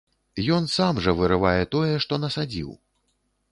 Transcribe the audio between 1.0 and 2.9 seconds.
жа вырывае тое, што насадзіў.